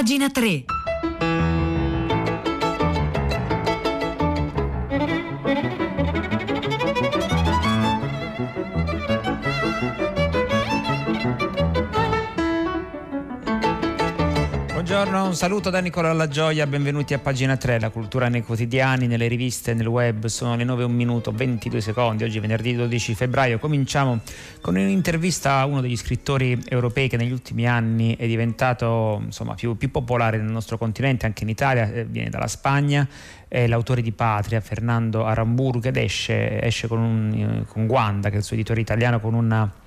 [0.00, 0.79] Pagina 3.
[15.30, 19.28] Un saluto da Nicola La Gioia, benvenuti a pagina 3, la cultura nei quotidiani, nelle
[19.28, 24.18] riviste, nel web, sono le 9 1 minuto 22 secondi, oggi venerdì 12 febbraio, cominciamo
[24.60, 29.76] con un'intervista a uno degli scrittori europei che negli ultimi anni è diventato insomma, più,
[29.76, 33.06] più popolare nel nostro continente, anche in Italia, eh, viene dalla Spagna,
[33.46, 38.38] è l'autore di Patria, Fernando Aramburu, che esce, esce con, un, con Guanda, che è
[38.38, 39.79] il suo editore italiano, con una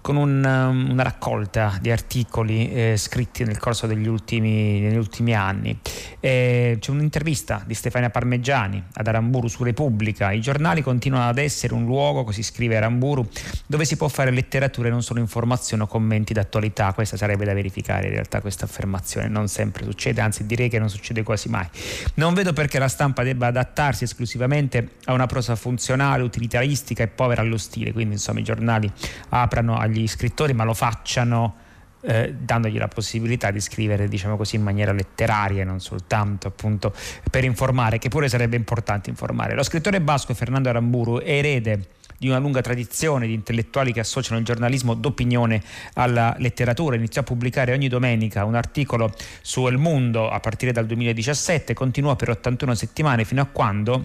[0.00, 5.34] con un, um, una raccolta di articoli eh, scritti nel corso degli ultimi, degli ultimi
[5.34, 5.78] anni.
[6.20, 10.32] Eh, c'è un'intervista di Stefania Parmeggiani ad Aramburu su Repubblica.
[10.32, 13.28] I giornali continuano ad essere un luogo, così scrive Aramburu,
[13.66, 16.92] dove si può fare letteratura e non solo informazione o commenti d'attualità.
[16.92, 19.28] Questa sarebbe da verificare in realtà questa affermazione.
[19.28, 21.66] Non sempre succede, anzi direi che non succede quasi mai.
[22.14, 27.42] Non vedo perché la stampa debba adattarsi esclusivamente a una prosa funzionale, utilitaristica e povera
[27.42, 27.92] allo stile.
[27.92, 28.90] Quindi insomma i giornali
[29.30, 31.66] aprano agli agli scrittori, ma lo facciano
[32.02, 36.94] eh, dandogli la possibilità di scrivere diciamo così in maniera letteraria non soltanto appunto
[37.28, 42.28] per informare che pure sarebbe importante informare lo scrittore basco Fernando Aramburu è erede di
[42.28, 45.62] una lunga tradizione di intellettuali che associano il giornalismo d'opinione
[45.94, 46.96] alla letteratura.
[46.96, 52.16] Iniziò a pubblicare ogni domenica un articolo su El Mundo a partire dal 2017, continuò
[52.16, 54.04] per 81 settimane fino a quando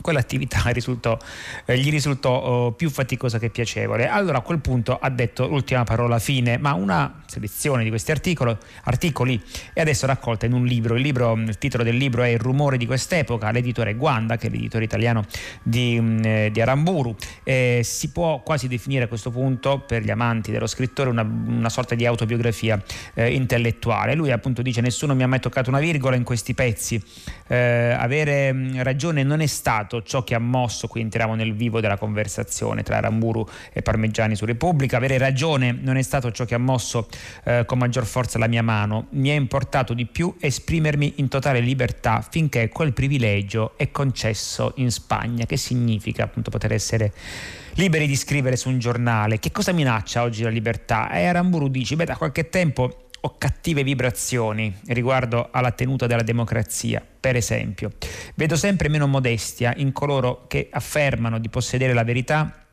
[0.00, 1.16] quell'attività risultò,
[1.64, 4.08] eh, gli risultò oh, più faticosa che piacevole.
[4.08, 8.56] Allora a quel punto ha detto l'ultima parola fine, ma una selezione di questi articoli,
[8.84, 9.40] articoli
[9.72, 10.94] è adesso raccolta in un libro.
[10.94, 11.34] Il, libro.
[11.34, 15.24] il, titolo del libro è Il rumore di quest'epoca, l'editore Guanda, che è l'editore italiano
[15.62, 17.14] di, mm, eh, di Aramburu.
[17.42, 21.68] Eh, si può quasi definire a questo punto, per gli amanti dello scrittore, una, una
[21.68, 22.80] sorta di autobiografia
[23.14, 24.14] eh, intellettuale.
[24.14, 27.02] Lui appunto dice nessuno mi ha mai toccato una virgola in questi pezzi.
[27.46, 31.54] Eh, avere mm, ragione non è stato stato ciò che ha mosso, qui entriamo nel
[31.54, 36.44] vivo della conversazione tra Ramburu e Parmeggiani su Repubblica, avere ragione non è stato ciò
[36.44, 37.08] che ha mosso
[37.44, 41.60] eh, con maggior forza la mia mano, mi è importato di più esprimermi in totale
[41.60, 47.12] libertà finché quel privilegio è concesso in Spagna, che significa appunto poter essere
[47.74, 49.38] liberi di scrivere su un giornale.
[49.38, 51.10] Che cosa minaccia oggi la libertà?
[51.10, 57.04] E Aramburu dice, beh da qualche tempo o cattive vibrazioni riguardo alla tenuta della democrazia.
[57.20, 57.92] Per esempio,
[58.34, 62.67] vedo sempre meno modestia in coloro che affermano di possedere la verità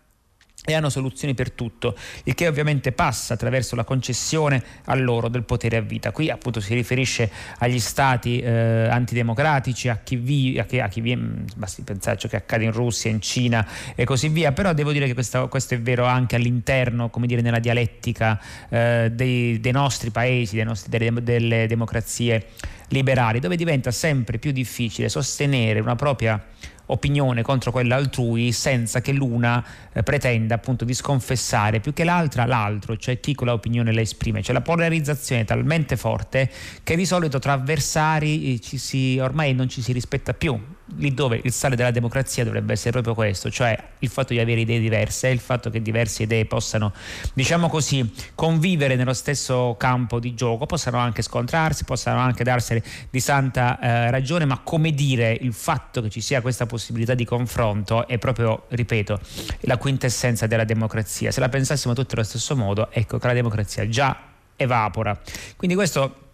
[0.65, 5.43] e hanno soluzioni per tutto, il che ovviamente passa attraverso la concessione a loro del
[5.43, 6.11] potere a vita.
[6.11, 11.01] Qui appunto si riferisce agli stati eh, antidemocratici, a chi, vi, a chi, a chi
[11.01, 14.51] vi, mm, basti pensare a ciò che accade in Russia, in Cina e così via,
[14.51, 19.11] però devo dire che questo, questo è vero anche all'interno, come dire, nella dialettica eh,
[19.13, 22.47] dei, dei, nostri paesi, dei nostri, delle, delle democrazie
[22.89, 26.43] liberali, dove diventa sempre più difficile sostenere una propria
[26.87, 29.63] opinione contro quella altrui senza che l'una
[29.93, 34.41] eh, pretenda appunto di sconfessare più che l'altra l'altro, cioè chi con l'opinione la esprime.
[34.41, 36.49] C'è la polarizzazione è talmente forte
[36.83, 40.59] che di solito tra avversari eh, ci si, ormai non ci si rispetta più
[40.97, 44.61] lì dove il sale della democrazia dovrebbe essere proprio questo, cioè il fatto di avere
[44.61, 46.93] idee diverse, il fatto che diverse idee possano,
[47.33, 53.19] diciamo così, convivere nello stesso campo di gioco, possano anche scontrarsi, possano anche darsene di
[53.19, 58.07] santa eh, ragione, ma come dire il fatto che ci sia questa possibilità di confronto
[58.07, 59.19] è proprio, ripeto,
[59.61, 61.31] la quintessenza della democrazia.
[61.31, 64.17] Se la pensassimo tutti allo stesso modo, ecco che la democrazia già
[64.55, 65.19] evapora.
[65.57, 66.24] Quindi questo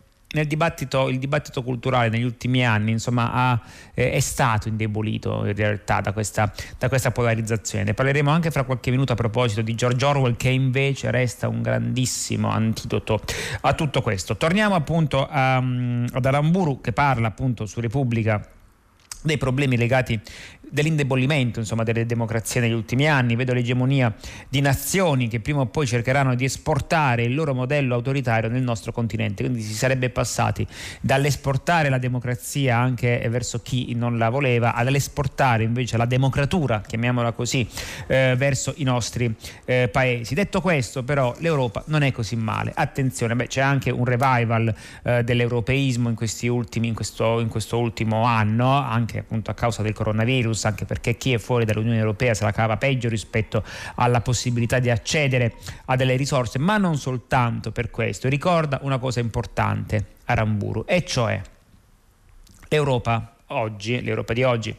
[0.46, 3.62] dibattito, il dibattito culturale negli ultimi anni insomma, ha,
[3.94, 7.84] eh, è stato indebolito in realtà da questa, da questa, polarizzazione.
[7.84, 11.62] Ne parleremo anche fra qualche minuto a proposito di George Orwell che invece resta un
[11.62, 13.22] grandissimo antidoto
[13.62, 14.38] a tutto questo.
[14.38, 18.42] Torniamo appunto a, ad Aramburu che parla appunto su Repubblica
[19.24, 20.20] dei problemi legati
[20.72, 24.14] dell'indebolimento insomma, delle democrazie negli ultimi anni, vedo l'egemonia
[24.48, 28.92] di nazioni che prima o poi cercheranno di esportare il loro modello autoritario nel nostro
[28.92, 30.66] continente, quindi si sarebbe passati
[31.02, 37.68] dall'esportare la democrazia anche verso chi non la voleva all'esportare invece la democratura, chiamiamola così,
[38.08, 39.34] eh, verso i nostri
[39.66, 40.34] eh, paesi.
[40.34, 44.74] Detto questo però l'Europa non è così male, attenzione, beh, c'è anche un revival
[45.04, 49.82] eh, dell'europeismo in, questi ultimi, in, questo, in questo ultimo anno, anche appunto a causa
[49.82, 53.64] del coronavirus, bonus, anche perché chi è fuori dall'Unione Europea se la cava peggio rispetto
[53.96, 55.56] alla possibilità di accedere
[55.86, 58.30] a delle risorse, ma non soltanto per questo.
[58.30, 61.42] Ricorda una cosa importante Aramburu, e cioè
[62.68, 64.76] l'Europa oggi, l'Europa di oggi,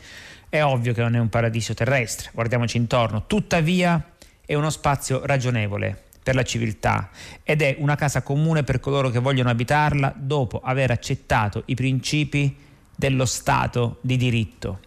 [0.49, 4.13] è ovvio che non è un paradiso terrestre, guardiamoci intorno, tuttavia
[4.45, 7.11] è uno spazio ragionevole per la civiltà
[7.43, 12.57] ed è una casa comune per coloro che vogliono abitarla dopo aver accettato i principi
[12.95, 14.81] dello Stato di diritto.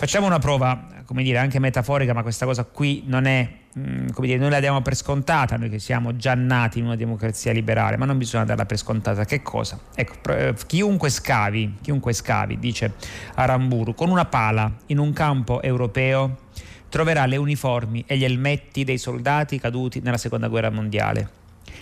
[0.00, 4.28] Facciamo una prova, come dire, anche metaforica, ma questa cosa qui non è, mm, come
[4.28, 7.96] dire, noi la diamo per scontata, noi che siamo già nati in una democrazia liberale,
[7.96, 9.24] ma non bisogna darla per scontata.
[9.24, 9.76] Che cosa?
[9.96, 12.92] Ecco, eh, chiunque scavi, chiunque scavi, dice
[13.34, 16.42] Aramburu, con una pala in un campo europeo
[16.88, 21.28] troverà le uniformi e gli elmetti dei soldati caduti nella seconda guerra mondiale.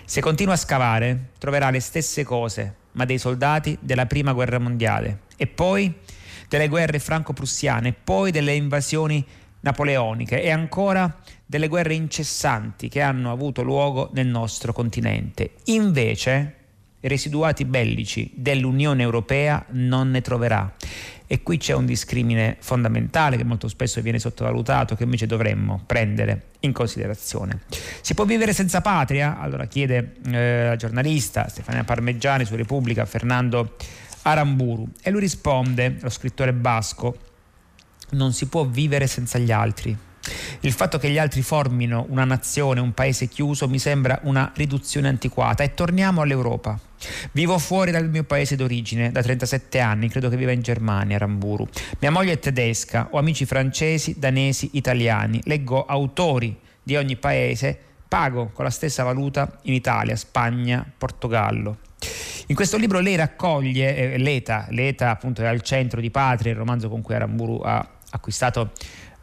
[0.05, 5.19] Se continua a scavare, troverà le stesse cose, ma dei soldati della prima guerra mondiale.
[5.37, 5.93] E poi
[6.47, 9.25] delle guerre franco-prussiane, poi delle invasioni
[9.59, 15.55] napoleoniche e ancora delle guerre incessanti che hanno avuto luogo nel nostro continente.
[15.65, 16.55] Invece,
[17.01, 20.73] residuati bellici dell'Unione Europea non ne troverà.
[21.29, 26.43] E qui c'è un discrimine fondamentale che molto spesso viene sottovalutato, che invece dovremmo prendere
[26.61, 27.63] in considerazione.
[28.01, 29.37] Si può vivere senza patria?
[29.37, 33.75] Allora chiede eh, la giornalista Stefania Parmeggiani su Repubblica Fernando
[34.23, 37.17] Aramburu e lui risponde, lo scrittore basco,
[38.11, 39.97] non si può vivere senza gli altri.
[40.61, 45.07] Il fatto che gli altri formino una nazione, un paese chiuso, mi sembra una riduzione
[45.07, 45.63] antiquata.
[45.63, 46.77] E torniamo all'Europa.
[47.31, 51.67] Vivo fuori dal mio paese d'origine da 37 anni, credo che viva in Germania, Ramburu.
[51.99, 55.39] Mia moglie è tedesca, ho amici francesi, danesi, italiani.
[55.43, 57.77] Leggo autori di ogni paese,
[58.07, 61.85] pago con la stessa valuta in Italia, Spagna, Portogallo.
[62.47, 66.57] In questo libro lei raccoglie eh, l'ETA, l'ETA appunto è al centro di Patria, il
[66.57, 68.71] romanzo con cui Aramburu ha acquistato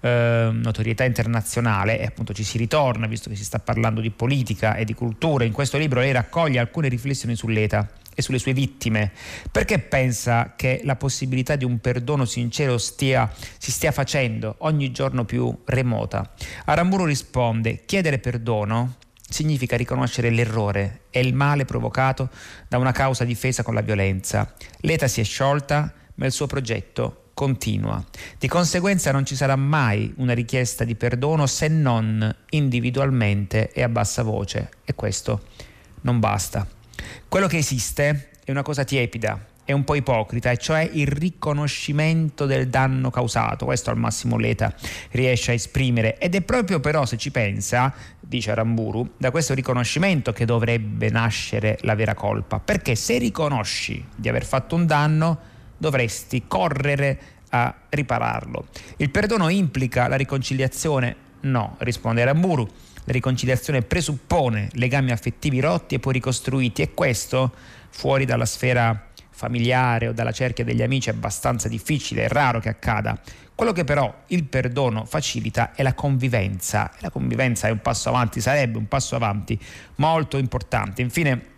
[0.00, 4.74] eh, notorietà internazionale e appunto ci si ritorna visto che si sta parlando di politica
[4.74, 5.44] e di cultura.
[5.44, 9.10] In questo libro lei raccoglie alcune riflessioni sull'ETA e sulle sue vittime.
[9.50, 15.24] Perché pensa che la possibilità di un perdono sincero stia, si stia facendo ogni giorno
[15.24, 16.30] più remota?
[16.66, 18.96] Aramburu risponde: chiedere perdono
[19.34, 22.30] significa riconoscere l'errore e il male provocato
[22.68, 24.54] da una causa difesa con la violenza.
[24.82, 28.02] L'ETA si è sciolta, ma il suo progetto continua.
[28.38, 33.88] Di conseguenza non ci sarà mai una richiesta di perdono se non individualmente e a
[33.88, 35.42] bassa voce e questo
[36.02, 36.64] non basta.
[37.26, 42.46] Quello che esiste è una cosa tiepida, è un po' ipocrita, e cioè il riconoscimento
[42.46, 43.64] del danno causato.
[43.64, 44.74] Questo al massimo l'ETA
[45.12, 50.32] riesce a esprimere ed è proprio però, se ci pensa, dice Aramburu, da questo riconoscimento
[50.32, 52.60] che dovrebbe nascere la vera colpa.
[52.60, 55.38] Perché se riconosci di aver fatto un danno,
[55.76, 57.18] dovresti correre
[57.50, 58.66] a ripararlo.
[58.96, 61.16] Il perdono implica la riconciliazione?
[61.40, 62.68] No, risponde Aramburu.
[63.04, 67.52] La riconciliazione presuppone legami affettivi rotti e poi ricostruiti e questo,
[67.90, 72.68] fuori dalla sfera familiare o dalla cerchia degli amici, è abbastanza difficile, è raro che
[72.68, 73.18] accada.
[73.54, 76.90] Quello che però il perdono facilita è la convivenza.
[77.00, 79.58] La convivenza è un passo avanti, sarebbe un passo avanti
[79.96, 81.02] molto importante.
[81.02, 81.52] Infine,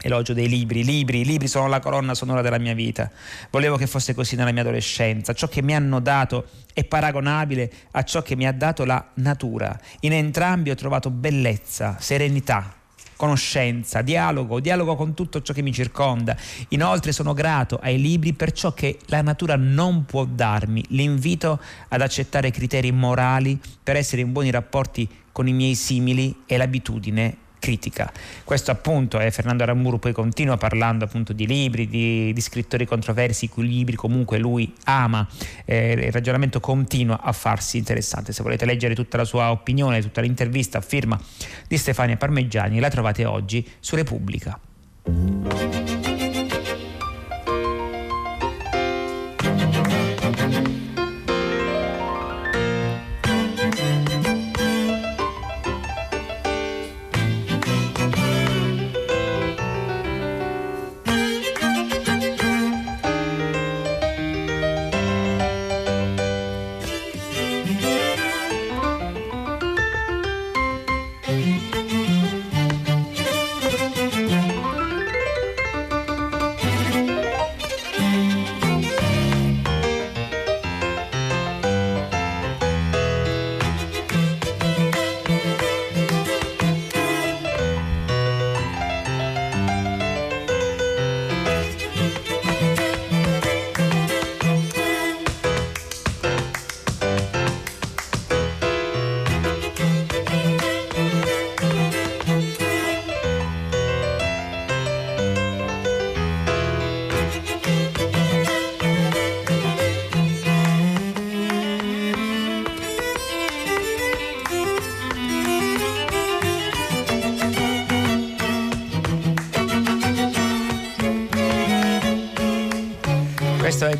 [0.00, 3.10] elogio dei libri, libri, libri sono la colonna sonora della mia vita.
[3.50, 5.32] Volevo che fosse così nella mia adolescenza.
[5.32, 9.78] Ciò che mi hanno dato è paragonabile a ciò che mi ha dato la natura.
[10.00, 12.77] In entrambi ho trovato bellezza, serenità,
[13.18, 16.36] conoscenza, dialogo, dialogo con tutto ciò che mi circonda.
[16.68, 20.84] Inoltre sono grato ai libri per ciò che la natura non può darmi.
[20.90, 26.56] L'invito ad accettare criteri morali per essere in buoni rapporti con i miei simili e
[26.56, 28.12] l'abitudine critica.
[28.44, 33.48] Questo appunto è Fernando Aramburu poi continua parlando appunto di libri, di, di scrittori controversi,
[33.48, 35.26] cui libri comunque lui ama,
[35.64, 38.32] eh, il ragionamento continua a farsi interessante.
[38.32, 41.20] Se volete leggere tutta la sua opinione, tutta l'intervista a firma
[41.66, 44.58] di Stefania Parmeggiani, la trovate oggi su Repubblica.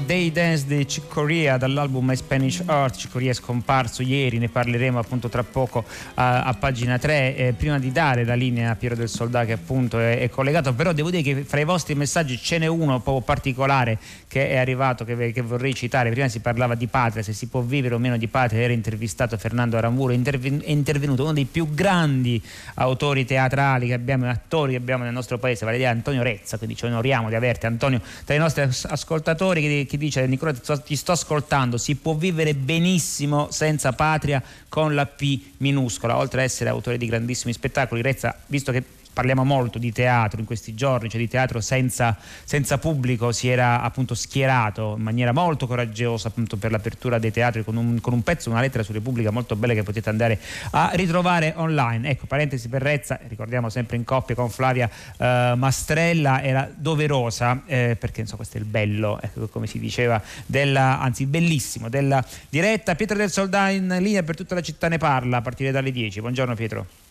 [0.08, 2.96] Day Dance di Chick Corea dall'album My Spanish Art.
[2.96, 5.84] Chick Corea è scomparso ieri, ne parleremo appunto tra poco
[6.14, 7.36] a, a pagina 3.
[7.36, 10.72] Eh, prima di dare la linea a Piero del Soldato che appunto è, è, collegato,
[10.72, 13.98] però devo dire che fra i vostri messaggi ce n'è uno proprio particolare
[14.28, 16.08] che è arrivato, che, che vorrei citare.
[16.08, 19.36] Prima si parlava di patria, se si può vivere o meno di patria, era intervistato
[19.36, 22.42] Fernando Aramburo, è, interven- è intervenuto uno dei più grandi
[22.76, 26.76] autori teatrali che abbiamo, attori che abbiamo nel nostro paese, vale dire Antonio Rezza, quindi
[26.76, 30.80] ci onoriamo di averti Antonio tra i nostri ascoltatori che, che dice Nicola ti sto,
[30.80, 36.46] ti sto ascoltando, si può vivere benissimo senza patria con la P minuscola, oltre ad
[36.46, 38.00] essere autore di grandissimi spettacoli.
[38.00, 38.82] Rezza, visto che
[39.18, 43.82] parliamo molto di teatro in questi giorni, cioè di teatro senza, senza, pubblico, si era
[43.82, 48.22] appunto schierato in maniera molto coraggiosa appunto per l'apertura dei teatri con un, con un
[48.22, 50.38] pezzo, una lettera su Repubblica molto bella che potete andare
[50.70, 52.10] a ritrovare online.
[52.10, 57.96] Ecco, parentesi per Rezza, ricordiamo sempre in coppia con Flavia eh, Mastrella, era doverosa eh,
[57.98, 62.94] perché insomma questo è il bello, ecco, come si diceva, della, anzi bellissimo, della diretta.
[62.94, 66.20] Pietro del Soldà in linea per tutta la città ne parla a partire dalle 10.
[66.20, 67.07] Buongiorno Pietro.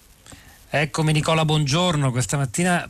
[0.69, 2.11] Eccomi Nicola, buongiorno.
[2.11, 2.89] Questa mattina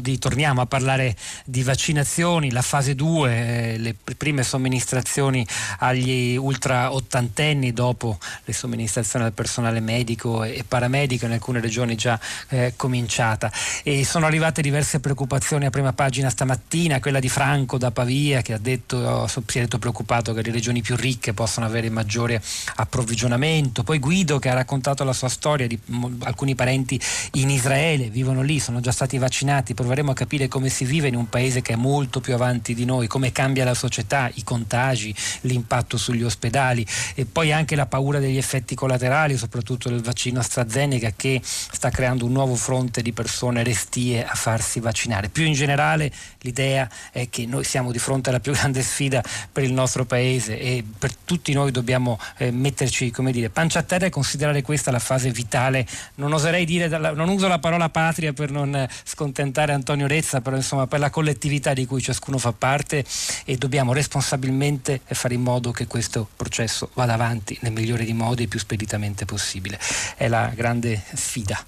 [0.00, 3.32] di, torniamo a parlare di vaccinazioni, la fase 2,
[3.74, 5.44] eh, le prime somministrazioni
[5.80, 12.18] agli ultra ottantenni dopo le somministrazioni al personale medico e paramedico in alcune regioni già
[12.50, 13.50] eh, cominciata.
[13.82, 18.52] E sono arrivate diverse preoccupazioni a prima pagina stamattina, quella di Franco da Pavia che
[18.52, 22.40] ha detto, si è detto preoccupato che le regioni più ricche possano avere maggiore
[22.76, 23.82] approvvigionamento.
[23.82, 25.76] Poi Guido che ha raccontato la sua storia di
[26.20, 27.00] alcuni parenti residenti
[27.32, 31.16] in Israele, vivono lì, sono già stati vaccinati, proveremo a capire come si vive in
[31.16, 35.14] un paese che è molto più avanti di noi, come cambia la società, i contagi,
[35.42, 41.12] l'impatto sugli ospedali e poi anche la paura degli effetti collaterali, soprattutto del vaccino AstraZeneca
[41.16, 45.28] che sta creando un nuovo fronte di persone restie a farsi vaccinare.
[45.28, 49.64] Più in generale l'idea è che noi siamo di fronte alla più grande sfida per
[49.64, 54.06] il nostro paese e per tutti noi dobbiamo eh, metterci, come dire, pancia a terra
[54.06, 55.86] e considerare questa la fase vitale.
[56.16, 60.56] Non oserei dire dire, non uso la parola patria per non scontentare Antonio Rezza, però
[60.56, 63.04] insomma per la collettività di cui ciascuno fa parte
[63.44, 68.44] e dobbiamo responsabilmente fare in modo che questo processo vada avanti nel migliore dei modi
[68.44, 69.78] e più speditamente possibile.
[70.16, 71.62] È la grande sfida.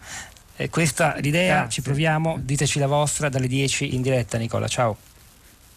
[0.59, 1.71] E questa l'idea, Grazie.
[1.71, 4.97] ci proviamo, diteci la vostra dalle 10 in diretta Nicola, ciao.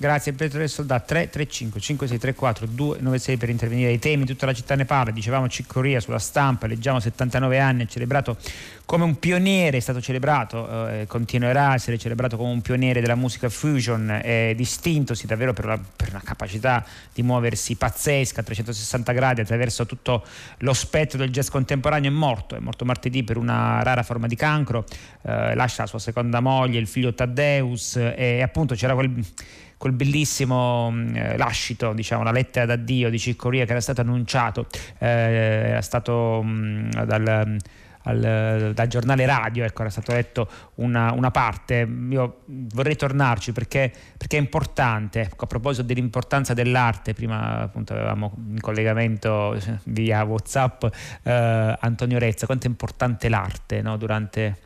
[0.02, 1.08] Grazie Pietro Soldato.
[1.08, 6.20] 335 5634 296 per intervenire ai temi, tutta la città ne parla, dicevamo Ciccoria sulla
[6.20, 8.38] stampa, leggiamo 79 anni, è celebrato
[8.86, 13.16] come un pioniere, è stato celebrato, eh, continuerà a essere celebrato come un pioniere della
[13.16, 19.12] musica fusion, è distintosi davvero per, la, per una capacità di muoversi pazzesca a 360
[19.12, 20.26] gradi attraverso tutto
[20.60, 24.38] lo spettro del jazz contemporaneo, è morto, è morto martedì per una rara forma di
[24.38, 24.86] cancro,
[25.24, 27.98] eh, lascia la sua seconda moglie, il figlio Taddeus.
[27.98, 29.10] E appunto c'era quel
[29.80, 34.68] quel bellissimo mm, eh, lascito, diciamo, la lettera d'addio di Ciccoria che era stato annunciato,
[34.98, 37.58] eh, era stato mh, mm, dal,
[38.04, 41.88] al, dal, giornale radio, ecco, era stato letto una, una, parte.
[42.10, 45.22] Io vorrei tornarci perché, perché è importante.
[45.22, 50.84] Ecco, a proposito dell'importanza dell'arte, prima appunto avevamo in collegamento via WhatsApp
[51.24, 53.96] eh, Antonio Rezza, quanto è importante l'arte no?
[53.96, 54.58] durante,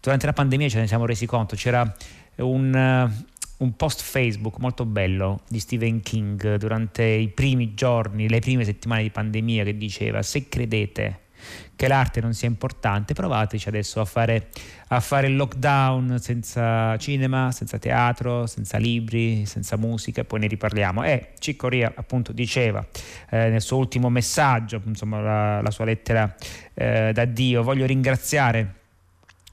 [0.00, 1.54] durante la pandemia ce ne siamo resi conto.
[1.54, 1.94] C'era
[2.36, 3.12] un,
[3.60, 9.02] un post Facebook molto bello di Stephen King durante i primi giorni, le prime settimane
[9.02, 11.28] di pandemia che diceva se credete
[11.74, 14.48] che l'arte non sia importante, provateci adesso a fare,
[14.88, 20.46] a fare il lockdown senza cinema, senza teatro, senza libri, senza musica, e poi ne
[20.46, 21.02] riparliamo.
[21.02, 22.86] E Ciccoria appunto diceva
[23.30, 26.34] eh, nel suo ultimo messaggio, insomma la, la sua lettera
[26.74, 28.79] eh, d'addio, voglio ringraziare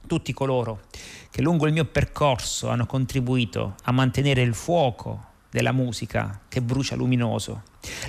[0.08, 0.86] tutti coloro
[1.30, 6.96] che lungo il mio percorso hanno contribuito a mantenere il fuoco della musica che brucia
[6.96, 7.62] luminoso.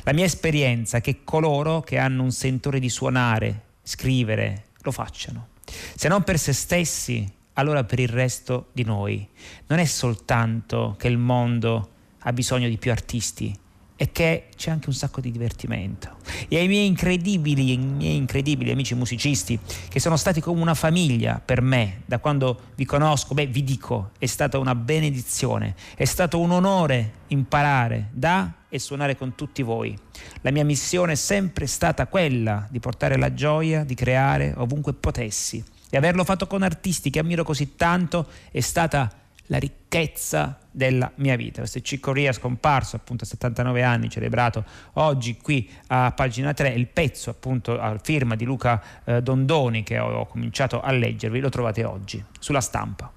[0.04, 5.50] La mia esperienza è che coloro che hanno un sentore di suonare, scrivere, lo facciano.
[5.96, 9.28] Se non per se stessi, allora per il resto di noi.
[9.68, 13.58] Non è soltanto che il mondo ha bisogno di più artisti,
[14.02, 16.16] e che c'è anche un sacco di divertimento.
[16.48, 21.42] E ai miei incredibili, ai miei incredibili amici musicisti, che sono stati come una famiglia
[21.44, 26.40] per me, da quando vi conosco, beh, vi dico, è stata una benedizione, è stato
[26.40, 29.94] un onore imparare da e suonare con tutti voi.
[30.42, 35.62] La mia missione è sempre stata quella di portare la gioia, di creare ovunque potessi.
[35.90, 39.19] E averlo fatto con artisti che ammiro così tanto è stata
[39.50, 41.60] la ricchezza della mia vita.
[41.60, 44.64] Questo è Cicco Ria scomparso appunto a 79 anni, celebrato
[44.94, 50.00] oggi qui a pagina 3, il pezzo appunto a firma di Luca eh, Dondoni che
[50.00, 53.12] ho, ho cominciato a leggervi, lo trovate oggi sulla stampa.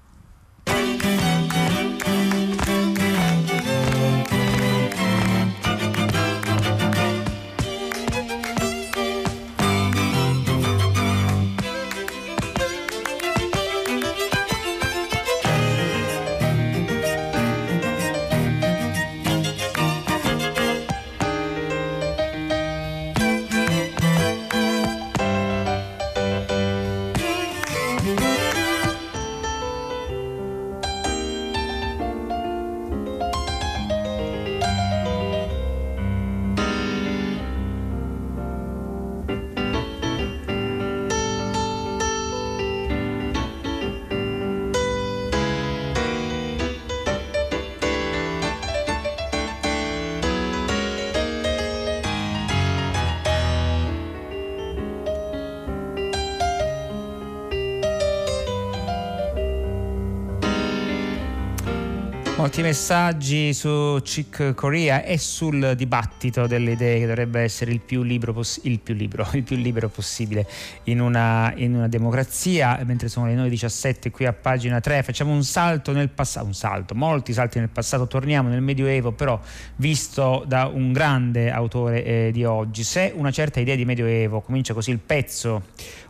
[62.43, 68.05] Molti messaggi su Chick Corea e sul dibattito delle idee che dovrebbe essere il più,
[68.33, 70.45] poss- il più, libero, il più libero possibile
[70.83, 72.77] in una, in una, democrazia.
[72.83, 76.95] Mentre sono le 9.17 qui a pagina 3 facciamo un salto nel passato, un salto,
[76.95, 79.39] molti salti nel passato, torniamo nel Medioevo però
[79.77, 82.83] visto da un grande autore eh, di oggi.
[82.83, 85.67] Se una certa idea di Medioevo comincia così il pezzo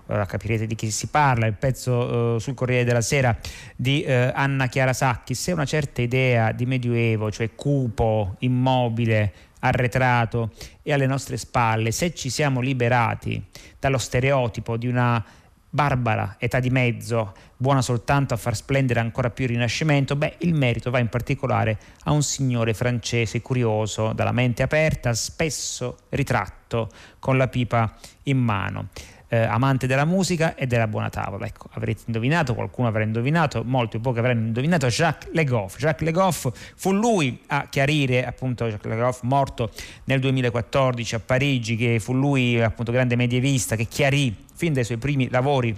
[0.07, 3.37] ora capirete di chi si parla, il pezzo uh, sul Corriere della Sera
[3.75, 10.51] di uh, Anna Chiara Sacchi, se una certa idea di Medioevo, cioè cupo, immobile, arretrato
[10.81, 13.41] e alle nostre spalle, se ci siamo liberati
[13.79, 15.23] dallo stereotipo di una
[15.69, 20.53] barbara età di mezzo, buona soltanto a far splendere ancora più il Rinascimento, beh, il
[20.53, 27.37] merito va in particolare a un signore francese curioso, dalla mente aperta, spesso ritratto con
[27.37, 28.89] la pipa in mano
[29.33, 31.47] eh, amante della musica e della buona tavola.
[31.47, 35.79] Ecco, avrete indovinato, qualcuno avrà indovinato, molti o pochi avranno indovinato Jacques Le Goff.
[35.79, 39.71] Jacques Le Goff fu lui a chiarire, appunto Jacques Le Goff morto
[40.03, 44.97] nel 2014 a Parigi, che fu lui appunto grande medievista che chiarì fin dai suoi
[44.97, 45.75] primi lavori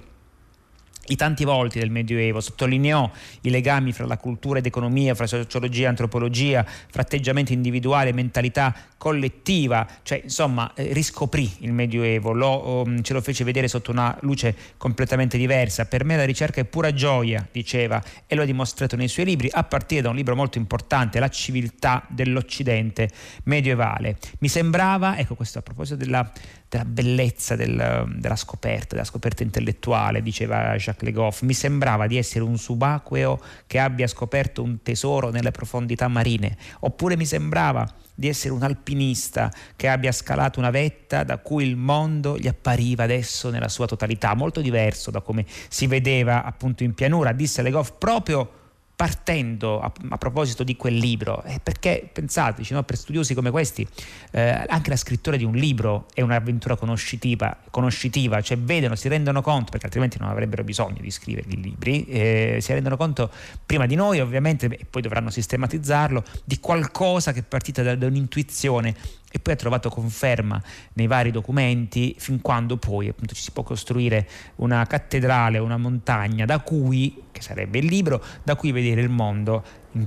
[1.07, 3.09] i tanti volti del Medioevo, sottolineò
[3.41, 8.13] i legami fra la cultura ed economia, fra sociologia e antropologia, fra atteggiamento individuale e
[8.13, 13.91] mentalità collettiva, cioè insomma eh, riscoprì il Medioevo, lo, um, ce lo fece vedere sotto
[13.91, 15.85] una luce completamente diversa.
[15.85, 19.49] Per me la ricerca è pura gioia, diceva, e lo ha dimostrato nei suoi libri,
[19.51, 23.09] a partire da un libro molto importante, La civiltà dell'Occidente
[23.43, 24.17] medievale.
[24.39, 26.31] Mi sembrava, ecco questo a proposito della,
[26.75, 32.17] della bellezza del, della scoperta, della scoperta intellettuale, diceva Jacques Le Goff, mi sembrava di
[32.17, 38.27] essere un subacqueo che abbia scoperto un tesoro nelle profondità marine, oppure mi sembrava di
[38.27, 43.49] essere un alpinista che abbia scalato una vetta da cui il mondo gli appariva adesso
[43.49, 47.93] nella sua totalità, molto diverso da come si vedeva appunto in pianura, disse Le Goff
[47.97, 48.63] proprio
[48.95, 53.86] partendo a, a, proposito di quel libro, eh, perché pensateci, no, per studiosi come questi,
[54.31, 59.41] eh, anche la scrittura di un libro è un'avventura conoscitiva, conoscitiva, cioè vedono, si rendono
[59.41, 63.29] conto, perché altrimenti non avrebbero bisogno di scrivere i libri, eh, si rendono conto
[63.65, 68.08] prima di noi ovviamente, e poi dovranno sistematizzarlo, di qualcosa che è partita da, da
[68.08, 68.95] un'intuizione
[69.36, 70.62] e poi ha trovato conferma
[70.93, 74.25] nei vari documenti fin quando poi appunto ci si può costruire
[74.58, 79.61] una cattedrale, una montagna da cui, che sarebbe il libro, da cui vedere il mondo,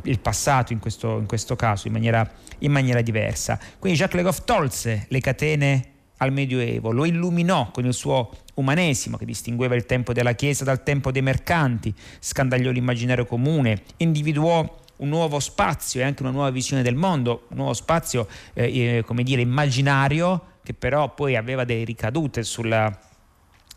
[0.05, 2.29] il passato in questo, in questo caso in maniera,
[2.61, 3.61] in maniera diversa.
[3.79, 5.85] Quindi Jacques Le Goff tolse le catene
[6.19, 10.83] al Medioevo, lo illuminò con il suo umanesimo che distingueva il tempo della Chiesa dal
[10.83, 16.83] tempo dei mercanti, scandagliò l'immaginario comune, individuò un nuovo spazio e anche una nuova visione
[16.83, 21.85] del mondo, un nuovo spazio, eh, eh, come dire, immaginario che però poi aveva delle
[21.85, 22.99] ricadute sulla,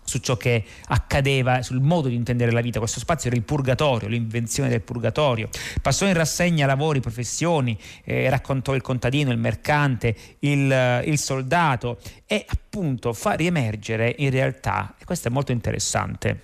[0.03, 2.79] su ciò che accadeva, sul modo di intendere la vita.
[2.79, 5.49] Questo spazio era il purgatorio, l'invenzione del purgatorio.
[5.81, 12.45] Passò in rassegna lavori, professioni, eh, raccontò il contadino, il mercante, il, il, soldato e
[12.47, 16.43] appunto fa riemergere in realtà, e questo è molto interessante,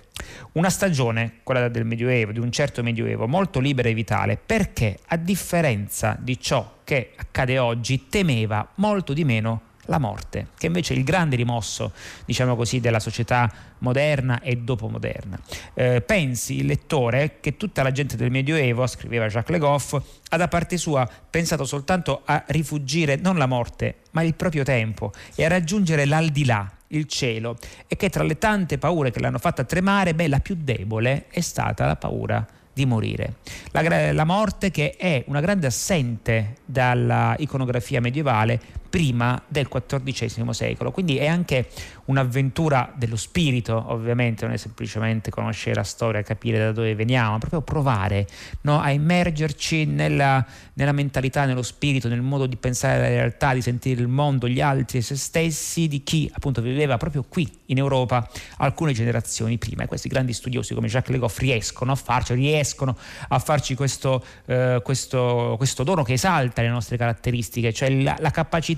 [0.52, 5.16] una stagione, quella del Medioevo, di un certo Medioevo, molto libera e vitale, perché a
[5.16, 10.96] differenza di ciò che accade oggi, temeva molto di meno la morte, che invece è
[10.96, 11.92] il grande rimosso,
[12.24, 15.38] diciamo così, della società moderna e dopomoderna.
[15.74, 19.98] Eh, pensi il lettore che tutta la gente del Medioevo, scriveva Jacques Le Goff,
[20.30, 25.12] ha da parte sua pensato soltanto a rifugire non la morte, ma il proprio tempo
[25.34, 29.64] e a raggiungere l'aldilà, il cielo, e che tra le tante paure che l'hanno fatta
[29.64, 32.46] tremare, beh, la più debole è stata la paura
[32.78, 33.34] di morire.
[33.72, 40.90] La, la, morte che è una grande assente dalla iconografia medievale prima del XIV secolo,
[40.90, 41.68] quindi è anche
[42.06, 47.38] un'avventura dello spirito, ovviamente, non è semplicemente conoscere la storia, capire da dove veniamo, ma
[47.38, 48.26] proprio provare
[48.62, 53.60] no, a immergerci nella, nella, mentalità, nello spirito, nel modo di pensare alla realtà, di
[53.60, 57.78] sentire il mondo, gli altri e se stessi, di chi appunto viveva proprio qui in
[57.78, 59.82] Europa alcune generazioni prima.
[59.82, 62.96] E questi grandi studiosi come Jacques Le Goff riescono a farci, riescono
[63.28, 68.30] a farci questo, eh, questo, questo dono che esalta le nostre caratteristiche, cioè la, la
[68.30, 68.77] capacità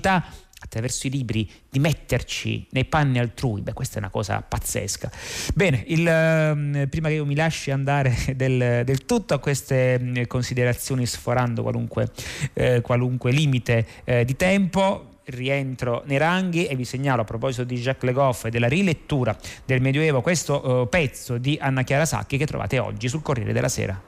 [0.63, 5.11] attraverso i libri di metterci nei panni altrui, beh questa è una cosa pazzesca.
[5.53, 10.23] Bene, il, eh, prima che io mi lasci andare del, del tutto a queste mm,
[10.27, 12.11] considerazioni sforando qualunque,
[12.53, 17.75] eh, qualunque limite eh, di tempo, rientro nei ranghi e vi segnalo a proposito di
[17.75, 19.35] Jacques Le Goff e della rilettura
[19.65, 23.69] del Medioevo questo eh, pezzo di Anna Chiara Sacchi che trovate oggi sul Corriere della
[23.69, 23.99] Sera.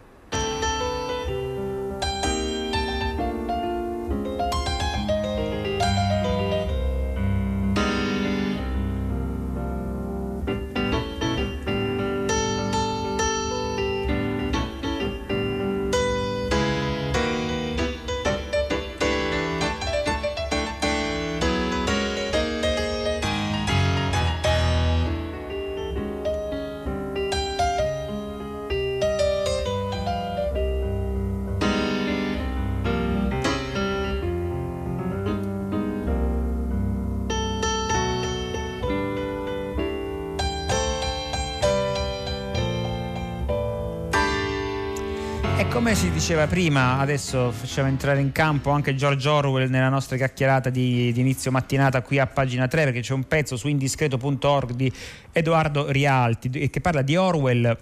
[45.83, 50.69] Come si diceva prima, adesso facciamo entrare in campo anche George Orwell nella nostra chiacchierata
[50.69, 54.89] di, di inizio mattinata qui a pagina 3 perché c'è un pezzo su indiscreto.org di
[55.33, 57.77] Edoardo Rialti che parla di Orwell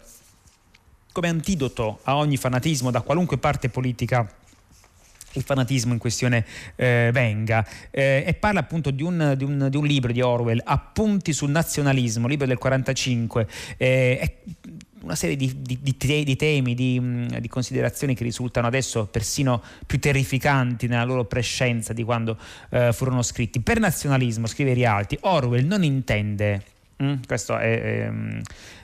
[1.12, 4.28] come antidoto a ogni fanatismo da qualunque parte politica
[5.34, 6.44] il fanatismo in questione
[6.78, 10.60] eh, venga eh, e parla appunto di un, di, un, di un, libro di Orwell,
[10.64, 13.48] Appunti sul nazionalismo, libro del 45.
[13.78, 14.38] Eh,
[15.04, 21.04] una serie di, di, di temi, di, considerazioni che risultano adesso persino più terrificanti nella
[21.04, 22.38] loro prescenza di quando
[22.70, 23.62] eh, furono scritti.
[23.62, 26.64] Per nazionalismo, scrive Rialti, Orwell non intende,
[27.02, 28.12] mm, questo è, è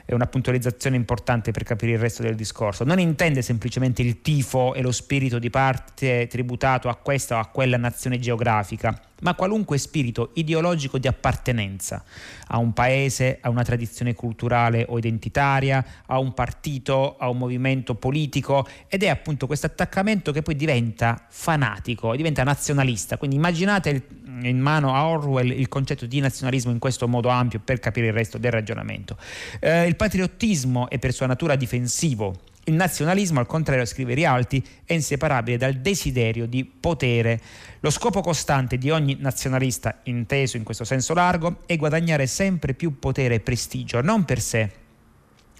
[0.07, 2.85] è una puntualizzazione importante per capire il resto del discorso.
[2.85, 7.47] Non intende semplicemente il tifo e lo spirito di parte tributato a questa o a
[7.47, 12.05] quella nazione geografica, ma qualunque spirito ideologico di appartenenza
[12.47, 17.95] a un paese, a una tradizione culturale o identitaria, a un partito, a un movimento
[17.95, 23.17] politico ed è appunto questo attaccamento che poi diventa fanatico, diventa nazionalista.
[23.17, 24.07] Quindi immaginate
[24.43, 28.13] in mano a Orwell il concetto di nazionalismo in questo modo ampio per capire il
[28.13, 29.17] resto del ragionamento.
[29.59, 32.39] Eh, il patriottismo è per sua natura difensivo.
[32.63, 37.39] Il nazionalismo, al contrario, scrive Rialti, è inseparabile dal desiderio di potere.
[37.81, 42.99] Lo scopo costante di ogni nazionalista, inteso in questo senso largo, è guadagnare sempre più
[42.99, 44.71] potere e prestigio, non per sé,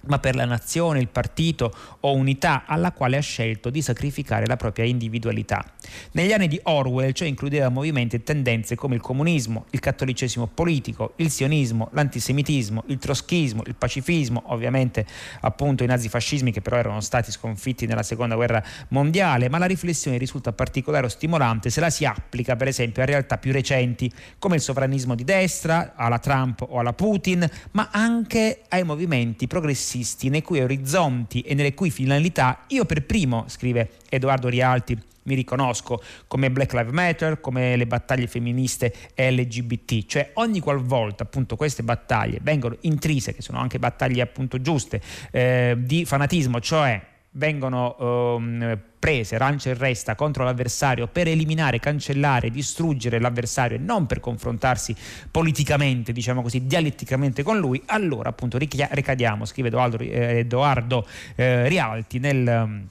[0.06, 4.56] ma per la nazione, il partito o unità alla quale ha scelto di sacrificare la
[4.56, 5.64] propria individualità.
[6.12, 11.12] Negli anni di Orwell ciò includeva movimenti e tendenze come il comunismo, il cattolicesimo politico,
[11.16, 15.06] il sionismo, l'antisemitismo, il troschismo, il pacifismo, ovviamente
[15.40, 20.18] appunto i nazifascismi che però erano stati sconfitti nella seconda guerra mondiale, ma la riflessione
[20.18, 24.56] risulta particolare o stimolante se la si applica per esempio a realtà più recenti come
[24.56, 30.42] il sovranismo di destra, alla Trump o alla Putin, ma anche ai movimenti progressisti nei
[30.42, 34.98] cui orizzonti e nelle cui finalità io per primo, scrive Edoardo Rialti,
[35.28, 41.54] mi riconosco come Black Lives Matter, come le battaglie femministe LGBT, cioè ogni qualvolta appunto
[41.54, 47.00] queste battaglie vengono intrise, che sono anche battaglie appunto giuste, eh, di fanatismo, cioè
[47.32, 47.96] vengono
[48.36, 54.20] um, prese rancia e resta contro l'avversario per eliminare, cancellare, distruggere l'avversario e non per
[54.20, 54.94] confrontarsi
[55.30, 62.18] politicamente, diciamo così, dialetticamente con lui, allora appunto ricadiamo, scrive Edoardo, eh, Edoardo eh, Rialti,
[62.18, 62.86] nel...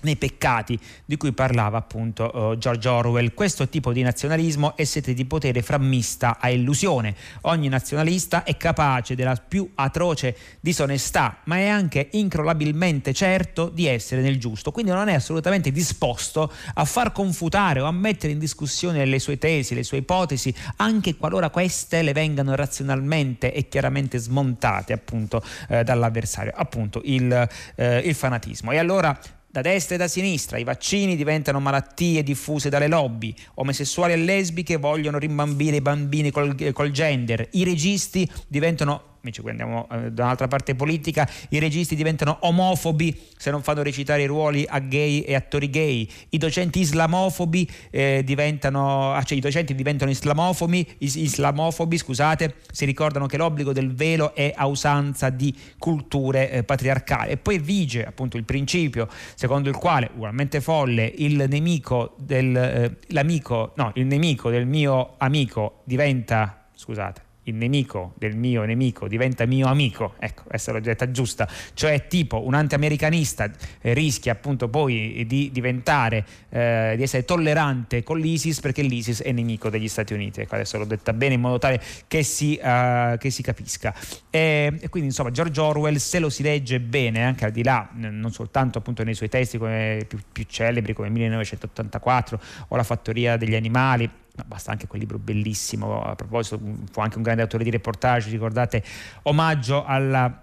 [0.00, 3.34] Nei peccati di cui parlava appunto uh, George Orwell.
[3.34, 7.14] Questo tipo di nazionalismo è sete di potere frammista a illusione.
[7.42, 14.20] Ogni nazionalista è capace della più atroce disonestà, ma è anche incrollabilmente certo di essere
[14.20, 19.04] nel giusto, quindi non è assolutamente disposto a far confutare o a mettere in discussione
[19.04, 24.92] le sue tesi, le sue ipotesi, anche qualora queste le vengano razionalmente e chiaramente smontate
[24.92, 28.70] appunto eh, dall'avversario, appunto il, eh, il fanatismo.
[28.70, 29.18] E allora
[29.60, 34.76] da destra e da sinistra, i vaccini diventano malattie diffuse dalle lobby, omosessuali e lesbiche
[34.76, 40.24] vogliono rimbambire i bambini col, col gender, i registi diventano amici, qui andiamo eh, da
[40.24, 45.20] un'altra parte politica, i registi diventano omofobi se non fanno recitare i ruoli a gay
[45.20, 51.14] e attori gay, i docenti islamofobi eh, diventano, ah, cioè i docenti diventano islamofobi, is-
[51.16, 57.32] islamofobi, scusate, si ricordano che l'obbligo del velo è a usanza di culture eh, patriarcali.
[57.32, 62.96] E poi vige appunto il principio secondo il quale, ugualmente folle, il nemico del, eh,
[63.08, 69.46] l'amico, no, il nemico del mio amico diventa, scusate, il nemico del mio nemico diventa
[69.46, 74.68] mio amico, ecco, questa è la detta giusta, cioè tipo un anti-americanista eh, rischia appunto
[74.68, 80.12] poi di diventare, eh, di essere tollerante con l'ISIS perché l'ISIS è nemico degli Stati
[80.12, 83.94] Uniti, ecco, adesso l'ho detta bene in modo tale che si, uh, che si capisca.
[84.30, 87.88] E, e, quindi insomma George Orwell se lo si legge bene, anche al di là,
[87.94, 93.36] non soltanto appunto nei suoi testi come più, più celebri come 1984 o La fattoria
[93.36, 94.08] degli animali,
[94.46, 98.82] basta anche quel libro bellissimo, a proposito fu anche un grande autore di reportage, ricordate,
[99.22, 100.42] omaggio alla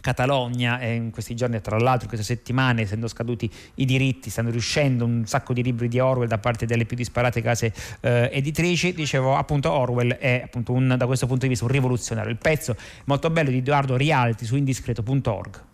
[0.00, 4.50] Catalogna e in questi giorni, tra l'altro, in queste settimane, essendo scaduti i diritti, stanno
[4.50, 8.94] riuscendo un sacco di libri di Orwell da parte delle più disparate case eh, editrici.
[8.94, 12.30] Dicevo, appunto, Orwell è appunto un, da questo punto di vista un rivoluzionario.
[12.30, 15.68] Il pezzo molto bello di Edoardo Rialti su indiscreto.org.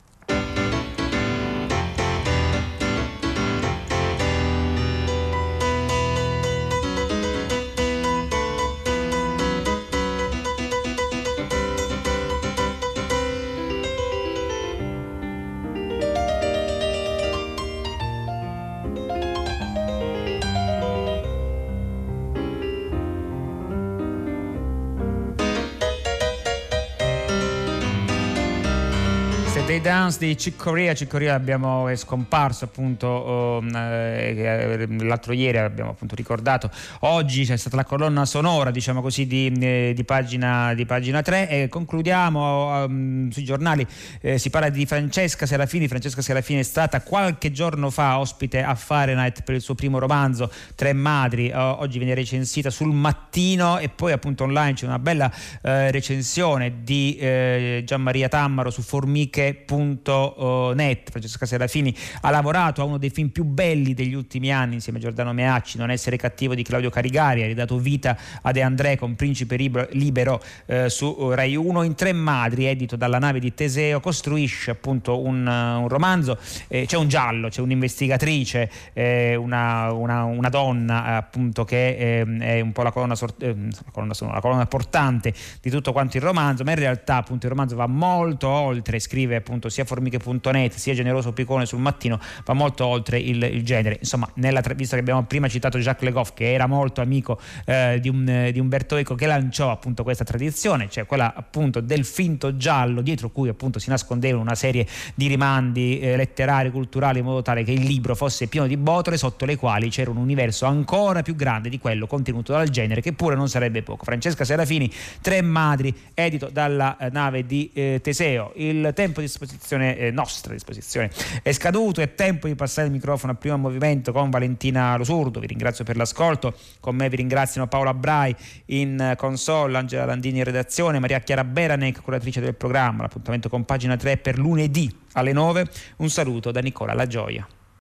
[30.07, 35.91] dei dance di Chick Corea, Chick Corea è scomparso appunto um, eh, l'altro ieri abbiamo
[35.91, 36.71] appunto ricordato.
[37.01, 41.49] Oggi c'è stata la colonna sonora diciamo così di, eh, di, pagina, di pagina 3
[41.49, 43.87] e concludiamo um, sui giornali.
[44.21, 45.89] Eh, si parla di Francesca Serafini.
[45.89, 50.51] Francesca Serafini è stata qualche giorno fa ospite a Fahrenheit per il suo primo romanzo
[50.75, 51.51] Tre Madri.
[51.53, 57.17] Oggi viene recensita sul mattino e poi appunto online c'è una bella eh, recensione di
[57.17, 59.65] eh, Gian Maria Tammaro su Formiche
[60.05, 61.11] Rai.net.
[61.11, 65.03] Francesca Serafini ha lavorato a uno dei film più belli degli ultimi anni insieme a
[65.03, 69.15] Giordano Meacci, Non essere cattivo di Claudio Carigari, ha ridato vita a De André con
[69.15, 74.71] Principe Libero eh, su Rai 1 in tre madri, edito dalla nave di Teseo, costruisce
[74.71, 81.17] appunto un, un romanzo, eh, c'è un giallo, c'è un'investigatrice, eh, una, una, una, donna
[81.17, 85.33] appunto che ehm, è un po' la colonna, sort- eh, la, colonna, la colonna portante
[85.61, 89.37] di tutto quanto il romanzo, ma in realtà appunto il romanzo va molto oltre, scrive
[89.37, 93.99] appunto sia formiche.net sia Generoso Piccone sul mattino va molto oltre il, il genere.
[94.01, 97.99] Insomma, nella, visto che abbiamo prima citato Jacques Le Goff che era molto amico eh,
[98.01, 102.57] di, un, di, Umberto Eco che lanciò appunto questa tradizione, cioè quella appunto del finto
[102.57, 107.43] giallo dietro cui appunto si nascondevano una serie di rimandi eh, letterari, culturali in modo
[107.43, 111.23] tale che il libro fosse pieno di botole sotto le quali c'era un universo ancora
[111.23, 114.05] più grande di quello contenuto dal genere che pure non sarebbe poco.
[114.05, 118.53] Francesca Serafini, Tre Madri, edito dalla eh, nave di eh, Teseo.
[118.57, 119.29] Il tempo di
[119.77, 121.11] disposizione, eh, nostra disposizione.
[121.43, 125.47] È scaduto, è tempo di passare il microfono al primo movimento con Valentina Losurdo, vi
[125.47, 128.35] ringrazio per l'ascolto, con me vi ringraziano Paola Brai
[128.67, 133.97] in console, Angela Landini in redazione, Maria Chiara Beranec, curatrice del programma, l'appuntamento con pagina
[133.97, 137.47] 3 per lunedì alle 9, un saluto da Nicola La Gioia.